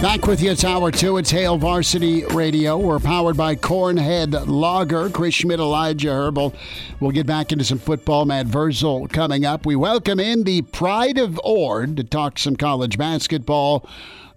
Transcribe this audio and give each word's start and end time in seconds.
Back 0.00 0.28
with 0.28 0.40
you, 0.40 0.52
it's 0.52 0.62
hour 0.62 0.92
two. 0.92 1.16
It's 1.16 1.32
Hail 1.32 1.58
Varsity 1.58 2.24
Radio. 2.26 2.78
We're 2.78 3.00
powered 3.00 3.36
by 3.36 3.56
Cornhead 3.56 4.46
Lager. 4.46 5.10
Chris 5.10 5.34
Schmidt, 5.34 5.58
Elijah 5.58 6.12
Herbal. 6.12 6.54
We'll 7.00 7.10
get 7.10 7.26
back 7.26 7.50
into 7.50 7.64
some 7.64 7.80
football. 7.80 8.24
Matt 8.24 8.46
Vrzal 8.46 9.10
coming 9.10 9.44
up. 9.44 9.66
We 9.66 9.74
welcome 9.74 10.20
in 10.20 10.44
the 10.44 10.62
Pride 10.62 11.18
of 11.18 11.40
Ord 11.42 11.96
to 11.96 12.04
talk 12.04 12.38
some 12.38 12.54
college 12.54 12.96
basketball. 12.96 13.88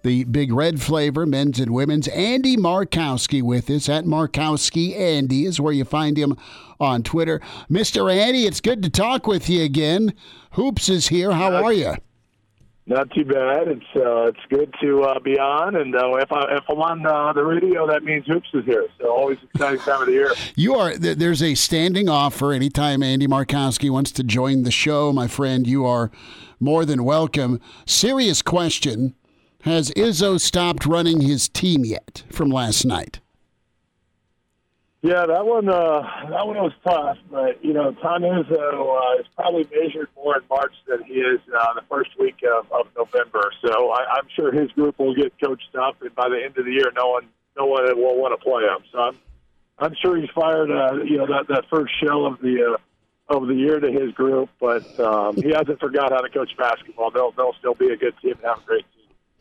The 0.02 0.24
Big 0.24 0.52
Red 0.52 0.82
Flavor, 0.82 1.26
men's 1.26 1.60
and 1.60 1.72
women's. 1.72 2.08
Andy 2.08 2.56
Markowski 2.56 3.40
with 3.40 3.70
us. 3.70 3.88
At 3.88 4.04
Markowski 4.04 4.98
Andy 4.98 5.44
is 5.44 5.60
where 5.60 5.72
you 5.72 5.84
find 5.84 6.16
him 6.16 6.36
on 6.80 7.04
Twitter. 7.04 7.40
Mr. 7.70 8.12
Andy, 8.12 8.46
it's 8.46 8.60
good 8.60 8.82
to 8.82 8.90
talk 8.90 9.28
with 9.28 9.48
you 9.48 9.62
again. 9.62 10.12
Hoops 10.54 10.88
is 10.88 11.06
here. 11.06 11.30
How 11.30 11.54
are 11.54 11.72
you? 11.72 11.94
Not 12.84 13.10
too 13.12 13.24
bad. 13.24 13.68
It's 13.68 13.84
uh, 13.94 14.26
it's 14.26 14.40
good 14.50 14.74
to 14.80 15.04
uh, 15.04 15.20
be 15.20 15.38
on, 15.38 15.76
and 15.76 15.94
uh, 15.94 16.14
if 16.16 16.32
I 16.32 16.56
if 16.56 16.64
I'm 16.68 16.78
on 16.78 17.06
uh, 17.06 17.32
the 17.32 17.44
radio, 17.44 17.86
that 17.86 18.02
means 18.02 18.26
Hoops 18.26 18.48
is 18.52 18.64
here. 18.64 18.88
So 19.00 19.08
always 19.08 19.38
exciting 19.54 19.78
time 19.84 20.00
of 20.00 20.06
the 20.06 20.12
year. 20.12 20.32
You 20.56 20.74
are 20.74 20.96
there's 20.96 21.42
a 21.44 21.54
standing 21.54 22.08
offer 22.08 22.52
anytime 22.52 23.04
Andy 23.04 23.28
Markowski 23.28 23.88
wants 23.88 24.10
to 24.12 24.24
join 24.24 24.64
the 24.64 24.72
show, 24.72 25.12
my 25.12 25.28
friend. 25.28 25.64
You 25.64 25.86
are 25.86 26.10
more 26.58 26.84
than 26.84 27.04
welcome. 27.04 27.60
Serious 27.86 28.42
question: 28.42 29.14
Has 29.62 29.92
Izzo 29.92 30.40
stopped 30.40 30.84
running 30.84 31.20
his 31.20 31.48
team 31.48 31.84
yet 31.84 32.24
from 32.30 32.50
last 32.50 32.84
night? 32.84 33.21
Yeah, 35.02 35.26
that 35.26 35.44
one 35.44 35.68
uh, 35.68 36.00
that 36.30 36.46
one 36.46 36.58
was 36.58 36.72
tough, 36.84 37.18
but 37.28 37.64
you 37.64 37.72
know, 37.72 37.90
Tom 38.00 38.22
Izzo 38.22 38.54
uh, 38.54 39.20
is 39.20 39.26
probably 39.34 39.66
measured 39.74 40.08
more 40.14 40.36
in 40.36 40.44
March 40.48 40.72
than 40.86 41.02
he 41.02 41.14
is 41.14 41.40
uh, 41.52 41.74
the 41.74 41.82
first 41.90 42.10
week 42.20 42.36
of, 42.48 42.70
of 42.70 42.86
November. 42.96 43.50
So 43.66 43.90
I, 43.90 44.04
I'm 44.14 44.28
sure 44.36 44.52
his 44.52 44.70
group 44.70 45.00
will 45.00 45.16
get 45.16 45.32
coached 45.42 45.74
up, 45.74 46.00
and 46.02 46.14
by 46.14 46.28
the 46.28 46.40
end 46.44 46.56
of 46.56 46.64
the 46.64 46.70
year, 46.70 46.92
no 46.94 47.08
one 47.08 47.26
no 47.58 47.66
one 47.66 47.84
will 47.96 48.16
want 48.16 48.38
to 48.38 48.44
play 48.44 48.62
him. 48.62 48.84
So 48.92 48.98
I'm 49.00 49.18
I'm 49.80 49.94
sure 50.00 50.16
he's 50.16 50.30
fired 50.30 50.70
uh, 50.70 51.02
you 51.02 51.18
know 51.18 51.26
that 51.26 51.48
that 51.48 51.64
first 51.68 51.92
shell 52.00 52.24
of 52.24 52.40
the 52.40 52.76
uh, 52.78 53.36
of 53.36 53.48
the 53.48 53.54
year 53.54 53.80
to 53.80 53.90
his 53.90 54.12
group, 54.12 54.50
but 54.60 54.86
um, 55.00 55.34
he 55.34 55.50
hasn't 55.50 55.80
forgot 55.80 56.12
how 56.12 56.20
to 56.20 56.28
coach 56.28 56.56
basketball. 56.56 57.10
They'll 57.10 57.32
they'll 57.32 57.56
still 57.58 57.74
be 57.74 57.88
a 57.88 57.96
good 57.96 58.14
team 58.22 58.34
and 58.34 58.44
have 58.44 58.58
a 58.62 58.66
great 58.66 58.86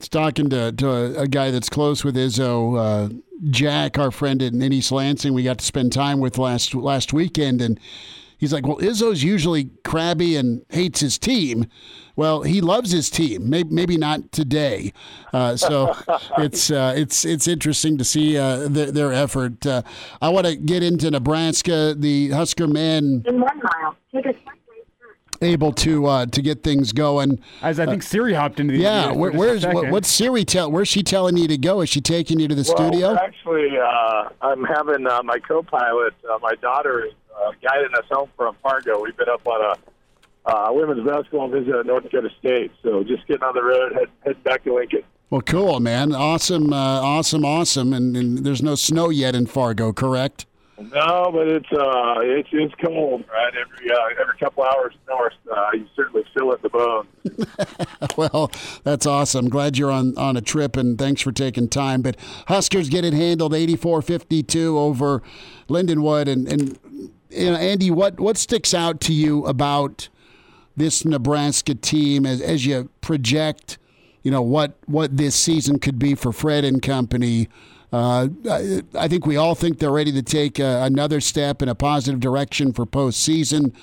talking 0.07 0.49
to, 0.49 0.71
to 0.71 0.89
a, 0.89 1.21
a 1.21 1.27
guy 1.27 1.52
that's 1.52 1.69
close 1.69 2.03
with 2.03 2.16
Izzo. 2.16 2.77
Uh, 2.77 3.13
Jack, 3.49 3.97
our 3.97 4.11
friend 4.11 4.41
in 4.41 4.61
East 4.61 4.91
Lansing, 4.91 5.33
we 5.33 5.44
got 5.44 5.57
to 5.59 5.66
spend 5.66 5.91
time 5.91 6.19
with 6.19 6.38
last 6.38 6.75
last 6.75 7.11
weekend, 7.11 7.61
and 7.61 7.80
he's 8.38 8.53
like, 8.53 8.67
"Well, 8.67 8.77
Izzo's 8.77 9.23
usually 9.23 9.72
crabby 9.83 10.35
and 10.35 10.63
hates 10.69 10.99
his 10.99 11.17
team. 11.17 11.66
Well, 12.16 12.44
he 12.44 12.61
loves 12.61 12.91
his 12.91 13.09
team. 13.09 13.49
Maybe, 13.49 13.73
maybe 13.73 13.97
not 13.97 14.31
today. 14.31 14.94
Uh, 15.33 15.55
so 15.55 15.95
it's 16.38 16.69
uh, 16.69 16.94
it's 16.95 17.25
it's 17.25 17.47
interesting 17.47 17.97
to 17.97 18.03
see 18.03 18.38
uh, 18.38 18.67
their, 18.67 18.91
their, 18.91 19.13
effort. 19.13 19.66
Uh, 19.66 19.81
I 20.22 20.29
want 20.29 20.45
to 20.45 20.55
get 20.55 20.83
into 20.83 21.09
Nebraska. 21.09 21.95
The 21.97 22.29
Husker 22.29 22.67
men. 22.67 23.23
In 23.25 23.39
one 23.41 23.59
mile, 23.63 23.95
take 24.13 24.28
a 24.28 24.33
able 25.41 25.72
to 25.74 26.06
uh, 26.06 26.25
to 26.28 26.41
get 26.41 26.63
things 26.63 26.94
going. 26.94 27.40
As 27.62 27.79
I 27.79 27.85
think 27.85 28.03
Siri 28.03 28.34
hopped 28.34 28.59
into 28.59 28.74
the 28.74 28.79
yeah. 28.79 29.12
Where, 29.12 29.31
where's 29.31 29.66
what, 29.66 29.90
what's 29.90 30.09
Siri 30.09 30.46
tell? 30.46 30.72
Where's 30.72 30.88
she 30.88 31.03
telling 31.03 31.38
you 31.38 31.47
to 31.47 31.57
go? 31.57 31.81
Is 31.81 31.90
she 31.90 32.02
taking 32.02 32.40
you 32.40 32.47
to 32.47 32.56
the 32.56 32.66
well, 32.68 32.90
studio? 32.90 33.16
Actually, 33.16 33.78
uh, 33.78 34.30
I'm 34.41 34.63
having 34.63 35.07
uh, 35.07 35.22
my 35.24 35.40
co-pilot, 35.40 36.13
uh, 36.30 36.38
my 36.41 36.56
daughter, 36.56 37.06
is 37.06 37.13
uh, 37.35 37.51
guiding 37.62 37.94
us 37.96 38.06
home 38.12 38.30
from 38.38 38.56
Fargo. 38.62 39.01
We've 39.01 39.18
been 39.18 39.30
up 39.30 39.46
on 39.47 39.75
a 40.46 40.50
uh, 40.50 40.72
women's 40.74 41.06
basketball 41.07 41.50
visit 41.50 41.75
at 41.75 41.85
North 41.85 42.03
Dakota 42.03 42.30
State, 42.40 42.72
so 42.81 43.03
just 43.03 43.28
getting 43.28 43.44
on 43.44 43.53
the 43.53 43.63
road, 43.63 43.94
head, 43.94 44.07
heading 44.25 44.41
back 44.41 44.63
to 44.63 44.74
Lincoln. 44.74 45.03
Well, 45.30 45.41
cool, 45.41 45.80
man. 45.80 46.13
Awesome, 46.13 46.74
awesome, 46.74 47.46
awesome. 47.46 47.94
And, 47.94 48.18
and 48.18 48.40
there's 48.40 48.62
no 48.62 48.75
snow 48.75 49.09
yet 49.09 49.34
in 49.34 49.46
Fargo, 49.46 49.94
correct? 49.94 50.46
No, 50.94 51.30
but 51.31 51.47
it's 51.47 51.72
uh, 51.72 52.16
it's 52.22 52.50
it's 52.52 52.74
cold, 52.84 53.24
right? 53.31 53.53
Every 53.56 53.92
uh, 53.92 54.22
every 54.22 54.38
couple 54.40 54.64
hours 54.64 54.94
north, 55.08 55.34
uh, 55.52 55.69
you 55.74 55.86
certainly 55.96 56.25
feel 56.34 56.52
it 56.52 56.62
the 56.62 56.69
bones. 56.69 57.08
well, 58.18 58.52
that's 58.84 59.06
awesome. 59.06 59.50
Glad 59.50 59.78
you're 59.78 59.92
on 59.92 60.18
on 60.18 60.38
a 60.38 60.42
trip, 60.42 60.75
and 60.75 60.97
thanks 60.97 61.22
for 61.22 61.31
taking 61.31 61.69
time. 61.69 62.02
But 62.02 62.18
Huskers 62.47 62.90
get 62.90 63.06
it 63.06 63.14
handled, 63.14 63.53
84-52 63.53 64.56
over 64.75 65.22
Lindenwood, 65.69 66.28
and 66.28 66.47
and 66.47 66.80
you 67.30 67.52
know, 67.52 67.58
Andy, 67.58 67.92
what 67.92 68.19
what 68.19 68.38
sticks 68.38 68.74
out 68.74 69.00
to 69.02 69.13
you 69.13 69.46
about 69.46 70.09
this 70.75 71.06
Nebraska 71.06 71.75
team 71.75 72.25
as 72.25 72.42
as 72.42 72.66
you 72.66 72.90
project, 73.02 73.78
you 74.24 74.31
know, 74.31 74.42
what 74.42 74.75
what 74.86 75.18
this 75.18 75.36
season 75.36 75.80
could 75.80 76.00
be 76.00 76.16
for 76.16 76.31
Fred 76.31 76.63
and 76.63 76.81
company? 76.81 77.50
Uh, 77.91 78.29
I 78.96 79.07
think 79.07 79.25
we 79.25 79.35
all 79.35 79.56
think 79.56 79.79
they're 79.79 79.91
ready 79.91 80.12
to 80.13 80.22
take 80.22 80.59
uh, 80.59 80.81
another 80.84 81.19
step 81.19 81.62
in 81.62 81.68
a 81.68 81.75
positive 81.75 82.19
direction 82.19 82.72
for 82.72 82.85
postseason. 82.85 83.74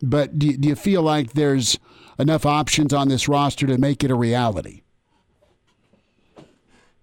But 0.00 0.38
do, 0.38 0.56
do 0.56 0.68
you 0.68 0.76
feel 0.76 1.02
like 1.02 1.32
there's 1.32 1.78
enough 2.18 2.46
options 2.46 2.92
on 2.92 3.08
this 3.08 3.28
roster 3.28 3.66
to 3.66 3.78
make 3.78 4.04
it 4.04 4.10
a 4.10 4.14
reality? 4.14 4.82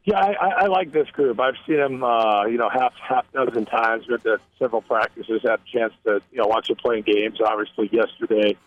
Yeah, 0.05 0.19
I, 0.19 0.63
I 0.63 0.67
like 0.67 0.91
this 0.91 1.09
group. 1.11 1.39
I've 1.39 1.55
seen 1.65 1.77
them, 1.77 2.03
uh, 2.03 2.45
you 2.45 2.57
know, 2.57 2.69
half 2.69 2.93
half 3.07 3.25
dozen 3.31 3.65
times. 3.65 4.05
Been 4.05 4.19
to 4.19 4.37
several 4.59 4.81
practices. 4.81 5.41
Had 5.43 5.59
a 5.61 5.77
chance 5.77 5.93
to, 6.05 6.21
you 6.31 6.39
know, 6.39 6.47
watch 6.47 6.67
them 6.67 6.75
playing 6.75 7.03
games. 7.03 7.39
Obviously, 7.45 7.89
yesterday 7.91 8.57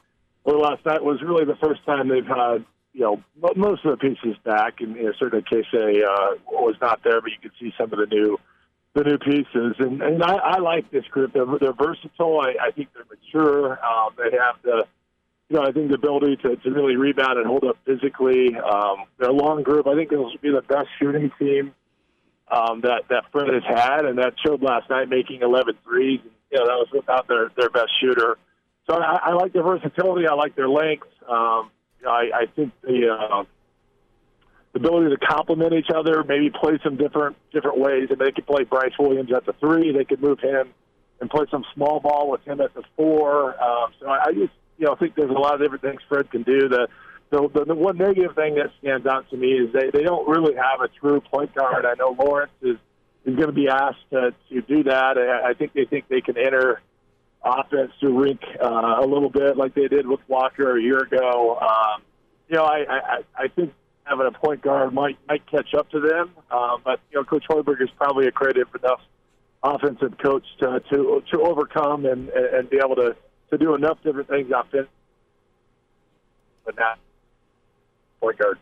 or 0.45 0.59
last 0.59 0.85
night 0.87 1.05
was 1.05 1.21
really 1.23 1.45
the 1.45 1.56
first 1.56 1.85
time 1.85 2.09
they've 2.09 2.27
had 2.27 2.65
you 2.97 3.03
know, 3.03 3.23
most 3.55 3.84
of 3.84 3.91
the 3.91 3.99
pieces 3.99 4.39
back, 4.43 4.81
and 4.81 4.97
you 4.97 5.05
know, 5.05 5.12
certainly 5.19 5.45
Keisei 5.45 6.03
uh, 6.03 6.37
was 6.51 6.77
not 6.81 7.01
there, 7.05 7.21
but 7.21 7.31
you 7.31 7.37
could 7.43 7.53
see 7.61 7.71
some 7.77 7.93
of 7.93 7.99
the 7.99 8.07
new 8.07 8.39
the 8.95 9.05
new 9.05 9.19
pieces, 9.19 9.77
and 9.79 10.01
and 10.01 10.23
I, 10.23 10.37
I 10.37 10.59
like 10.61 10.91
this 10.91 11.05
group. 11.11 11.35
They're, 11.35 11.45
they're 11.61 11.75
versatile. 11.75 12.41
I, 12.41 12.69
I 12.69 12.71
think 12.71 12.89
they're 12.95 13.05
mature. 13.05 13.79
Um, 13.85 14.15
they 14.17 14.35
have 14.39 14.56
the 14.62 14.87
you 15.51 15.56
know, 15.56 15.62
I 15.62 15.73
think 15.73 15.91
the 15.91 15.97
ability 15.97 16.37
to, 16.37 16.56
to 16.56 16.71
really 16.71 16.97
rebound 16.97 17.39
and 17.39 17.47
hold 17.47 17.65
up 17.65 17.77
physically. 17.85 18.56
Um, 18.56 19.05
they're 19.19 19.29
a 19.29 19.33
long 19.33 19.62
group. 19.62 19.87
I 19.87 19.95
think 19.95 20.09
they'll 20.09 20.33
be 20.41 20.51
the 20.51 20.62
best 20.62 20.89
shooting 20.99 21.31
team 21.39 21.75
um, 22.51 22.81
that 22.81 23.03
that 23.11 23.25
Fred 23.31 23.53
has 23.53 23.62
had, 23.62 24.06
and 24.06 24.19
that 24.19 24.33
showed 24.45 24.62
last 24.62 24.89
night, 24.89 25.11
making 25.11 25.43
11 25.43 25.75
threes. 25.85 26.21
And, 26.23 26.33
you 26.51 26.59
know, 26.59 26.65
that 26.65 26.77
was 26.77 26.89
without 26.95 27.29
their 27.29 27.51
their 27.59 27.69
best 27.69 27.91
shooter. 28.01 28.39
So 28.89 28.97
I, 28.97 29.19
I 29.23 29.33
like 29.35 29.53
their 29.53 29.65
versatility. 29.65 30.27
I 30.27 30.33
like 30.33 30.56
their 30.56 30.69
length. 30.69 31.09
Um, 31.29 31.71
I, 32.07 32.31
I 32.34 32.47
think 32.55 32.73
the 32.83 33.09
uh, 33.09 33.45
ability 34.75 35.11
to 35.11 35.17
complement 35.17 35.73
each 35.73 35.91
other, 35.95 36.23
maybe 36.25 36.51
play 36.51 36.79
some 36.84 36.97
different 36.97 37.37
different 37.53 37.79
ways. 37.79 38.09
And 38.11 38.19
they 38.19 38.33
could 38.33 38.47
play 38.47 38.65
Brice 38.65 38.93
Williams 38.99 39.31
at 39.34 39.47
the 39.47 39.55
three. 39.55 39.93
They 39.93 40.05
could 40.05 40.21
move 40.21 40.41
him 40.41 40.73
and 41.21 41.31
play 41.31 41.47
some 41.51 41.65
small 41.75 42.01
ball 42.01 42.31
with 42.31 42.43
him 42.45 42.61
at 42.61 42.75
the 42.75 42.83
four. 42.97 43.61
Um, 43.62 43.93
so 44.01 44.09
I, 44.09 44.27
I 44.27 44.33
just 44.33 44.53
you 44.79 44.87
know 44.87 44.95
think 44.95 45.15
there's 45.15 45.31
a 45.31 45.35
lot 45.35 45.55
of 45.55 45.61
different 45.61 45.83
things 45.83 46.01
Fred 46.09 46.31
can 46.31 46.43
do. 46.43 46.69
The 46.69 46.89
the, 47.31 47.49
the 47.53 47.65
the 47.67 47.75
one 47.75 47.97
negative 47.97 48.35
thing 48.35 48.56
that 48.56 48.71
stands 48.81 49.06
out 49.06 49.29
to 49.31 49.37
me 49.37 49.53
is 49.53 49.73
they 49.73 49.91
they 49.91 50.03
don't 50.03 50.29
really 50.29 50.55
have 50.55 50.81
a 50.81 50.89
true 50.89 51.21
point 51.21 51.55
guard. 51.55 51.85
I 51.85 51.95
know 51.95 52.17
Lawrence 52.19 52.53
is 52.62 52.76
is 53.25 53.35
going 53.35 53.49
to 53.49 53.53
be 53.53 53.69
asked 53.69 54.05
to 54.12 54.35
to 54.50 54.61
do 54.62 54.85
that. 54.85 55.19
I, 55.19 55.50
I 55.50 55.55
think 55.55 55.73
they 55.73 55.87
think 55.87 56.09
they 56.09 56.20
can 56.20 56.37
enter 56.37 56.81
offense 57.44 57.93
to 58.00 58.06
Rienk 58.06 58.41
uh, 58.61 59.05
a 59.05 59.06
little 59.06 59.31
bit 59.31 59.56
like 59.56 59.75
they 59.75 59.88
did 59.88 60.06
with 60.06 60.21
Walker 60.29 60.77
a 60.77 60.83
year 60.83 60.99
ago. 60.99 61.59
Um, 61.61 62.03
you 62.49 62.56
know, 62.56 62.65
I, 62.65 62.85
I, 62.88 63.19
I 63.37 63.49
think 63.49 63.73
having 64.05 64.27
a 64.27 64.33
point 64.33 64.62
guard 64.62 64.93
might 64.93 65.19
might 65.29 65.44
catch 65.50 65.75
up 65.75 65.91
to 65.91 66.00
them. 66.00 66.31
Um, 66.50 66.81
but 66.85 67.00
you 67.11 67.19
know, 67.19 67.25
Coach 67.25 67.44
Hoiberg 67.49 67.83
is 67.83 67.91
probably 67.97 68.27
a 68.27 68.33
creative 68.33 68.69
enough 68.83 69.00
offensive 69.62 70.17
coach 70.19 70.44
to 70.61 70.81
to 70.93 71.23
to 71.33 71.41
overcome 71.43 72.06
and 72.06 72.29
and 72.29 72.71
be 72.71 72.79
able 72.83 72.97
to 72.97 73.17
to 73.50 73.59
do 73.59 73.75
enough 73.75 73.99
different 74.03 74.29
things 74.29 74.50
offensively, 74.50 74.89
but 76.65 76.77
not 76.77 76.99
point 78.21 78.39
guard. 78.39 78.59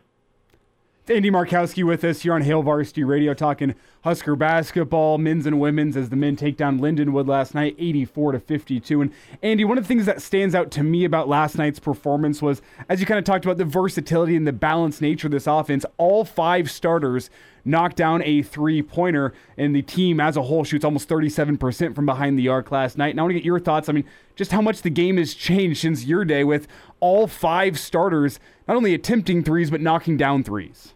Andy 1.07 1.29
Markowski 1.29 1.83
with 1.83 2.03
us 2.03 2.21
here 2.21 2.33
on 2.33 2.41
Hail 2.41 2.63
Varsity 2.63 3.03
Radio 3.03 3.35
talking 3.35 3.75
Husker 4.03 4.35
basketball, 4.35 5.19
men's 5.19 5.45
and 5.45 5.59
women's, 5.59 5.95
as 5.95 6.09
the 6.09 6.15
men 6.15 6.35
take 6.35 6.57
down 6.57 6.79
Lindenwood 6.79 7.27
last 7.27 7.53
night, 7.53 7.75
84 7.77 8.31
to 8.31 8.39
52. 8.39 9.01
And 9.01 9.11
Andy, 9.43 9.63
one 9.65 9.77
of 9.77 9.83
the 9.83 9.87
things 9.87 10.07
that 10.07 10.19
stands 10.19 10.55
out 10.55 10.71
to 10.71 10.83
me 10.83 11.05
about 11.05 11.27
last 11.27 11.59
night's 11.59 11.77
performance 11.77 12.41
was, 12.41 12.59
as 12.89 13.01
you 13.01 13.05
kind 13.05 13.19
of 13.19 13.23
talked 13.23 13.45
about 13.45 13.59
the 13.59 13.65
versatility 13.65 14.35
and 14.35 14.47
the 14.47 14.51
balanced 14.51 14.99
nature 14.99 15.27
of 15.27 15.31
this 15.31 15.45
offense, 15.45 15.85
all 15.99 16.25
five 16.25 16.71
starters 16.71 17.29
knock 17.63 17.93
down 17.93 18.23
a 18.23 18.41
three 18.41 18.81
pointer, 18.81 19.31
and 19.57 19.75
the 19.75 19.83
team 19.83 20.19
as 20.19 20.35
a 20.35 20.41
whole 20.41 20.63
shoots 20.63 20.83
almost 20.83 21.07
37% 21.07 21.93
from 21.93 22.07
behind 22.07 22.39
the 22.39 22.47
arc 22.47 22.71
last 22.71 22.97
night. 22.97 23.11
And 23.11 23.19
I 23.19 23.23
want 23.23 23.29
to 23.29 23.35
get 23.35 23.45
your 23.45 23.59
thoughts. 23.59 23.89
I 23.89 23.93
mean, 23.93 24.05
just 24.35 24.51
how 24.51 24.61
much 24.61 24.81
the 24.81 24.89
game 24.89 25.17
has 25.17 25.35
changed 25.35 25.81
since 25.81 26.05
your 26.05 26.25
day 26.25 26.43
with 26.43 26.67
all 26.99 27.27
five 27.27 27.77
starters 27.79 28.39
not 28.67 28.75
only 28.75 28.95
attempting 28.95 29.43
threes, 29.43 29.69
but 29.69 29.81
knocking 29.81 30.17
down 30.17 30.43
threes. 30.43 30.94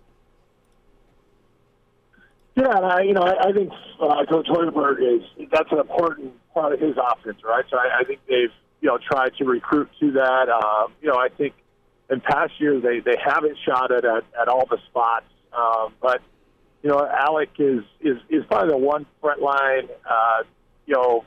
Yeah, 2.59 2.75
and 2.75 2.85
I, 2.85 3.01
you 3.03 3.13
know, 3.13 3.21
I, 3.21 3.49
I 3.49 3.51
think 3.53 3.71
uh, 4.01 4.25
Coach 4.25 4.47
Hoiberg 4.47 4.99
is 4.99 5.23
that's 5.49 5.71
an 5.71 5.79
important 5.79 6.33
part 6.53 6.73
of 6.73 6.81
his 6.81 6.97
offense, 6.97 7.37
right? 7.43 7.63
So 7.69 7.77
I, 7.77 8.01
I 8.01 8.03
think 8.03 8.19
they've 8.27 8.51
you 8.81 8.89
know 8.89 8.97
tried 8.97 9.33
to 9.37 9.45
recruit 9.45 9.89
to 10.01 10.11
that. 10.11 10.49
Um, 10.49 10.91
you 11.01 11.07
know, 11.07 11.15
I 11.15 11.29
think 11.29 11.53
in 12.09 12.19
past 12.19 12.51
years 12.59 12.83
they 12.83 12.99
they 12.99 13.17
haven't 13.23 13.57
shot 13.65 13.91
it 13.91 14.03
at 14.03 14.25
at 14.39 14.49
all 14.49 14.65
the 14.69 14.77
spots, 14.89 15.25
um, 15.57 15.93
but 16.01 16.21
you 16.83 16.89
know, 16.89 16.97
Allick 16.97 17.49
is 17.59 17.85
is 18.01 18.17
is 18.29 18.43
probably 18.47 18.71
the 18.71 18.77
one 18.77 19.05
front 19.21 19.41
line, 19.41 19.87
uh, 20.09 20.43
you 20.85 20.95
know, 20.95 21.23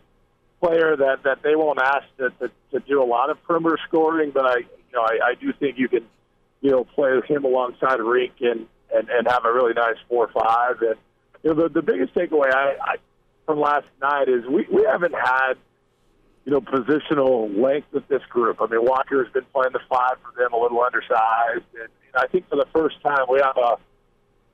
player 0.61 0.97
that 0.97 1.23
that 1.25 1.43
they 1.43 1.57
won't 1.57 1.81
ask 1.81 2.05
to, 2.19 2.29
to 2.41 2.53
to 2.73 2.81
do 2.87 3.03
a 3.03 3.07
lot 3.07 3.31
of 3.31 3.43
perimeter 3.45 3.79
scoring, 3.89 4.33
but 4.35 4.45
I 4.45 4.57
you 4.59 4.93
know 4.93 5.03
I, 5.03 5.31
I 5.31 5.35
do 5.41 5.51
think 5.59 5.79
you 5.79 5.89
can 5.89 6.05
you 6.61 6.73
know 6.73 6.85
play 6.85 7.19
him 7.27 7.47
alongside 7.47 8.01
Rienk 8.01 8.33
and 8.41 8.67
and 8.95 9.09
and 9.09 9.27
have 9.29 9.47
a 9.47 9.53
really 9.53 9.73
nice 9.73 9.97
four 10.11 10.29
five 10.29 10.83
and 10.83 10.97
you 11.43 11.55
know, 11.55 11.63
the, 11.63 11.69
the 11.69 11.83
biggest 11.83 12.15
takeaway 12.15 12.53
I, 12.53 12.77
I 12.81 12.97
from 13.47 13.61
last 13.61 13.87
night 14.01 14.29
is 14.29 14.45
we, 14.47 14.67
we 14.73 14.85
haven't 14.85 15.15
had, 15.15 15.55
you 16.45 16.53
know, 16.53 16.61
positional 16.61 17.57
length 17.61 17.89
with 17.93 18.07
this 18.09 18.23
group. 18.31 18.59
I 18.61 18.67
mean, 18.67 18.85
Walker 18.85 19.23
has 19.23 19.33
been 19.33 19.47
playing 19.53 19.73
the 19.73 19.81
five 19.89 20.17
for 20.23 20.33
them, 20.41 20.53
a 20.53 20.57
little 20.57 20.81
undersized, 20.81 21.67
and, 21.75 21.89
and 22.15 22.17
I 22.17 22.27
think 22.27 22.49
for 22.49 22.57
the 22.57 22.67
first 22.73 23.01
time 23.03 23.27
we 23.29 23.41
have 23.41 23.57
a, 23.57 23.77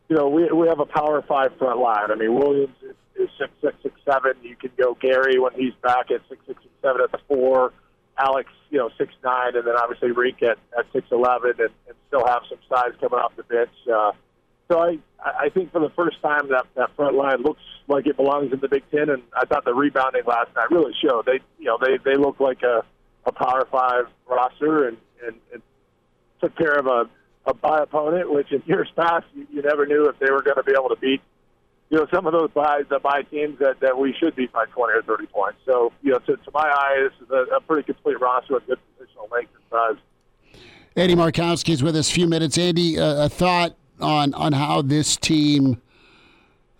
you 0.08 0.17
know, 0.17 0.29
we 0.29 0.50
we 0.50 0.69
have 0.69 0.81
a 0.81 0.87
power 0.87 1.23
five 1.29 1.56
front 1.58 1.81
line. 1.81 2.11
I 2.11 2.14
mean, 2.14 2.35
Williams 2.35 2.76
is, 2.82 2.96
is 3.17 3.29
six 3.38 3.50
six 3.61 3.75
six 3.82 3.94
seven. 4.05 4.32
You 4.43 4.56
can 4.56 4.70
go 4.79 4.94
Gary 4.94 5.38
when 5.38 5.52
he's 5.52 5.75
back 5.82 6.11
at 6.11 6.23
six 6.29 6.41
six 6.46 6.62
six 6.62 6.75
seven 6.82 7.02
at 7.02 7.12
the 7.12 7.19
four. 7.29 7.73
Allick, 8.19 8.46
you 8.70 8.79
know, 8.79 8.91
six 8.99 9.12
nine, 9.23 9.55
and 9.55 9.67
then 9.67 9.76
obviously 9.76 10.11
at, 10.43 10.58
at 10.76 10.87
six 10.93 11.06
eleven, 11.12 11.52
and, 11.58 11.70
and 11.87 11.96
still 12.08 12.26
have 12.26 12.43
some 12.49 12.58
size 12.69 12.93
coming 13.00 13.19
off 13.19 13.37
the 13.37 13.44
bench. 13.44 13.70
Uh, 13.87 14.12
so 14.69 14.81
I, 14.81 14.99
I 15.39 15.49
think 15.49 15.73
for 15.73 15.81
the 15.81 15.91
first 15.91 16.21
time 16.23 16.49
that 16.51 16.67
that 16.75 16.95
front 16.97 17.17
line 17.17 17.43
looks 17.43 17.63
like 17.89 18.07
it 18.07 18.17
belongs 18.17 18.53
in 18.53 18.61
the 18.61 18.69
Big 18.69 18.85
Ten, 18.91 19.11
and 19.11 19.23
I 19.35 19.45
thought 19.47 19.65
the 19.65 19.75
rebounding 19.75 20.23
last 20.27 20.55
night 20.55 20.71
really 20.71 20.93
showed. 21.03 21.27
They, 21.27 21.41
you 21.59 21.67
know, 21.67 21.79
they 21.81 21.99
they 22.05 22.17
look 22.17 22.41
like 22.41 22.63
a, 22.63 22.85
a 23.27 23.33
Power 23.33 23.67
Five 23.71 24.05
roster, 24.29 24.89
and, 24.89 24.97
and 25.27 25.37
and 25.53 25.63
took 26.41 26.57
care 26.57 26.79
of 26.79 26.87
a 26.87 27.11
a 27.47 27.55
buy 27.55 27.83
opponent, 27.83 28.31
which 28.31 28.53
in 28.53 28.63
years 28.67 28.89
past 28.95 29.25
you, 29.35 29.47
you 29.51 29.63
never 29.63 29.87
knew 29.87 30.07
if 30.09 30.19
they 30.19 30.31
were 30.31 30.43
going 30.43 30.57
to 30.57 30.63
be 30.63 30.73
able 30.73 30.91
to 30.91 31.01
beat. 31.01 31.23
You 31.91 31.97
know, 31.97 32.07
some 32.13 32.27
of 32.27 32.35
those 32.35 32.51
by 32.51 32.83
the 32.89 32.99
by 32.99 33.23
teams 33.23 33.59
that, 33.61 33.81
that 33.81 33.99
we 33.99 34.15
should 34.21 34.37
beat 34.37 34.53
by 34.53 34.67
20 34.67 34.93
or 34.93 35.03
30 35.03 35.27
points. 35.27 35.59
So, 35.65 35.91
you 36.03 36.13
know, 36.13 36.19
to, 36.19 36.37
to 36.37 36.51
my 36.53 36.69
eye, 36.69 37.09
this 37.09 37.27
is 37.27 37.31
a, 37.31 37.57
a 37.57 37.61
pretty 37.63 37.85
complete 37.85 38.21
roster 38.21 38.55
with 38.55 38.67
good 38.67 38.79
positional 39.01 39.31
length 39.33 39.53
and 39.55 39.65
size. 39.71 40.61
Andy 40.97 41.15
Markowski 41.15 41.71
is 41.71 41.83
with 41.83 41.97
us. 41.97 42.11
A 42.11 42.13
few 42.13 42.27
minutes. 42.27 42.59
Andy, 42.59 42.99
uh, 42.99 43.25
a 43.25 43.29
thought 43.31 43.75
on 44.00 44.35
on 44.35 44.53
how 44.53 44.83
this 44.83 45.17
team 45.17 45.81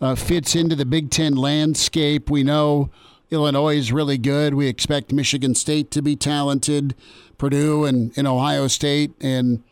uh, 0.01 0.15
fits 0.15 0.55
into 0.55 0.77
the 0.77 0.87
Big 0.87 1.11
Ten 1.11 1.37
landscape. 1.37 2.31
We 2.31 2.43
know 2.43 2.91
Illinois 3.31 3.77
is 3.77 3.93
really 3.93 4.19
good. 4.19 4.55
We 4.55 4.69
expect 4.69 5.13
Michigan 5.13 5.55
State 5.55 5.91
to 5.93 6.03
be 6.03 6.17
talented, 6.17 6.95
Purdue 7.37 7.85
and, 7.85 8.13
and 8.17 8.27
Ohio 8.27 8.69
State, 8.69 9.13
and 9.21 9.63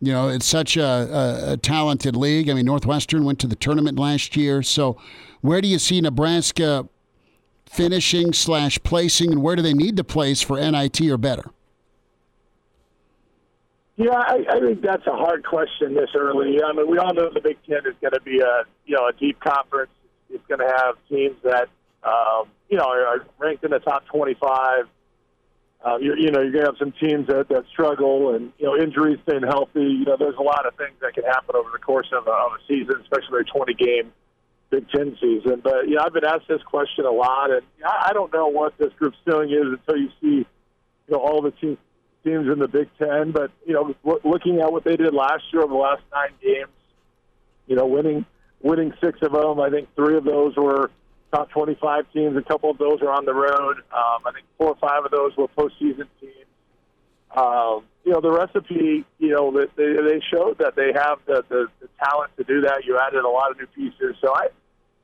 you 0.00 0.12
know 0.12 0.28
it's 0.28 0.46
such 0.46 0.76
a, 0.76 0.84
a, 0.84 1.52
a 1.52 1.56
talented 1.56 2.16
league. 2.16 2.48
I 2.48 2.54
mean, 2.54 2.66
Northwestern 2.66 3.24
went 3.24 3.38
to 3.40 3.46
the 3.46 3.56
tournament 3.56 3.98
last 3.98 4.36
year. 4.36 4.62
So, 4.62 4.96
where 5.40 5.60
do 5.60 5.68
you 5.68 5.78
see 5.78 6.00
Nebraska 6.00 6.88
finishing 7.66 8.32
slash 8.32 8.78
placing, 8.82 9.32
and 9.32 9.42
where 9.42 9.56
do 9.56 9.62
they 9.62 9.74
need 9.74 9.96
to 9.96 10.04
place 10.04 10.42
for 10.42 10.58
NIT 10.58 11.00
or 11.02 11.16
better? 11.16 11.50
Yeah, 14.00 14.16
I, 14.16 14.46
I 14.48 14.60
think 14.60 14.80
that's 14.80 15.06
a 15.06 15.12
hard 15.12 15.44
question 15.44 15.92
this 15.92 16.08
early. 16.16 16.56
I 16.62 16.72
mean, 16.72 16.90
we 16.90 16.96
all 16.96 17.12
know 17.12 17.28
the 17.34 17.42
Big 17.42 17.58
Ten 17.68 17.80
is 17.84 17.94
going 18.00 18.14
to 18.14 18.20
be 18.22 18.40
a 18.40 18.64
you 18.86 18.96
know 18.96 19.06
a 19.06 19.12
deep 19.12 19.38
conference. 19.40 19.90
It's 20.30 20.42
going 20.48 20.60
to 20.60 20.72
have 20.74 20.96
teams 21.10 21.36
that 21.44 21.68
um, 22.02 22.48
you 22.70 22.78
know 22.78 22.86
are 22.86 23.26
ranked 23.38 23.62
in 23.62 23.72
the 23.72 23.78
top 23.78 24.06
25. 24.06 24.88
Uh, 25.84 25.96
you, 25.98 26.14
you 26.16 26.30
know, 26.30 26.40
you're 26.40 26.52
going 26.52 26.64
to 26.64 26.70
have 26.72 26.78
some 26.78 26.92
teams 26.92 27.26
that, 27.26 27.48
that 27.50 27.64
struggle, 27.72 28.34
and 28.34 28.52
you 28.58 28.64
know, 28.64 28.74
injuries, 28.74 29.18
staying 29.28 29.42
healthy. 29.42 30.00
You 30.00 30.06
know, 30.06 30.16
there's 30.18 30.36
a 30.38 30.42
lot 30.42 30.64
of 30.64 30.74
things 30.76 30.96
that 31.02 31.12
can 31.12 31.24
happen 31.24 31.54
over 31.54 31.68
the 31.70 31.78
course 31.78 32.08
of 32.12 32.26
a, 32.26 32.30
of 32.30 32.52
a 32.52 32.60
season, 32.68 32.96
especially 33.02 33.40
a 33.40 33.44
20 33.44 33.74
game 33.74 34.12
Big 34.70 34.88
Ten 34.88 35.14
season. 35.20 35.60
But 35.62 35.88
know, 35.88 36.02
I've 36.02 36.14
been 36.14 36.24
asked 36.24 36.48
this 36.48 36.62
question 36.62 37.04
a 37.04 37.12
lot, 37.12 37.50
and 37.50 37.60
I, 37.84 38.08
I 38.08 38.12
don't 38.14 38.32
know 38.32 38.48
what 38.48 38.78
this 38.78 38.92
group's 38.98 39.18
ceiling 39.28 39.50
is 39.50 39.76
until 39.76 40.00
you 40.00 40.08
see 40.22 40.48
you 41.06 41.10
know 41.10 41.18
all 41.18 41.42
the 41.42 41.50
teams 41.50 41.76
teams 42.24 42.48
in 42.50 42.58
the 42.58 42.68
Big 42.68 42.88
Ten. 42.98 43.32
But 43.32 43.50
you 43.66 43.74
know, 43.74 43.94
looking 44.24 44.60
at 44.60 44.72
what 44.72 44.84
they 44.84 44.96
did 44.96 45.14
last 45.14 45.44
year 45.52 45.62
over 45.62 45.72
the 45.72 45.78
last 45.78 46.02
nine 46.12 46.32
games, 46.42 46.70
you 47.66 47.76
know, 47.76 47.86
winning 47.86 48.24
winning 48.62 48.92
six 49.02 49.18
of 49.22 49.32
them. 49.32 49.60
I 49.60 49.70
think 49.70 49.88
three 49.94 50.16
of 50.16 50.24
those 50.24 50.56
were 50.56 50.90
top 51.32 51.50
25 51.50 52.06
teams. 52.12 52.36
A 52.36 52.42
couple 52.42 52.70
of 52.70 52.78
those 52.78 53.00
are 53.02 53.10
on 53.10 53.24
the 53.24 53.34
road. 53.34 53.78
Um, 53.92 54.26
I 54.26 54.32
think 54.32 54.46
four 54.58 54.68
or 54.68 54.76
five 54.76 55.04
of 55.04 55.10
those 55.10 55.36
were 55.36 55.48
postseason 55.48 56.06
teams. 56.20 56.34
Um, 57.36 57.84
you 58.04 58.12
know, 58.12 58.20
the 58.20 58.30
recipe, 58.32 59.04
you 59.18 59.28
know, 59.28 59.52
they, 59.52 59.66
they 59.76 60.20
showed 60.32 60.58
that 60.58 60.74
they 60.74 60.92
have 60.94 61.18
the, 61.26 61.44
the, 61.48 61.66
the 61.80 61.88
talent 62.02 62.32
to 62.38 62.44
do 62.44 62.62
that. 62.62 62.84
You 62.84 62.98
added 62.98 63.24
a 63.24 63.28
lot 63.28 63.52
of 63.52 63.58
new 63.58 63.66
pieces. 63.66 64.16
So 64.20 64.34
I, 64.34 64.48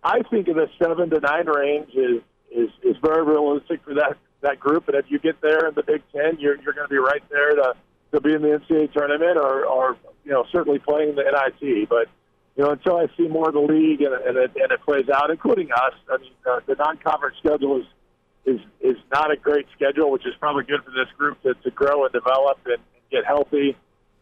I 0.03 0.23
think 0.23 0.49
in 0.49 0.57
the 0.57 0.69
seven 0.83 1.11
to 1.11 1.21
nine 1.21 1.47
range 1.47 1.91
is, 1.95 2.23
is, 2.51 2.71
is 2.83 2.97
very 3.03 3.25
realistic 3.25 3.85
for 3.85 3.95
that 3.95 4.17
that 4.47 4.61
group. 4.61 4.89
And 4.89 4.97
if 4.97 5.07
you 5.09 5.19
get 5.19 5.41
there 5.41 5.69
in 5.69 5.75
the 5.75 5.83
Big 5.83 6.03
Ten, 6.13 6.39
you're 6.39 6.57
you're 6.63 6.73
going 6.73 6.89
to 6.89 6.93
be 6.93 6.99
right 6.99 7.23
there 7.31 7.55
to 7.55 7.75
to 8.13 8.21
be 8.21 8.33
in 8.33 8.43
the 8.43 8.49
NCAA 8.49 8.93
tournament 8.93 9.37
or 9.37 9.65
or 9.65 9.97
you 10.25 10.33
know 10.33 10.45
certainly 10.53 10.79
playing 10.79 11.17
the 11.17 11.23
NIT. 11.23 11.89
But 11.89 12.09
you 12.57 12.65
know 12.65 12.71
until 12.71 12.97
I 12.97 13.07
see 13.17 13.29
more 13.29 13.49
of 13.49 13.55
the 13.55 13.61
league 13.61 14.01
and, 14.01 14.15
and, 14.15 14.37
it, 14.37 14.53
and 14.57 14.73
it 14.73 14.81
plays 14.83 15.09
out, 15.09 15.31
including 15.31 15.73
us. 15.73 15.95
I 16.11 16.19
mean 16.19 16.33
uh, 16.49 16.61
the 16.67 16.75
non-conference 16.75 17.37
schedule 17.39 17.81
is 17.81 17.87
is 18.47 18.61
is 18.81 18.97
not 19.13 19.31
a 19.31 19.37
great 19.37 19.67
schedule, 19.75 20.11
which 20.11 20.27
is 20.27 20.35
probably 20.39 20.65
good 20.65 20.83
for 20.85 20.91
this 20.91 21.11
group 21.19 21.43
to, 21.43 21.55
to 21.55 21.71
grow 21.71 22.05
and 22.05 22.13
develop 22.13 22.59
and, 22.67 22.75
and 22.95 23.05
get 23.11 23.25
healthy. 23.27 23.77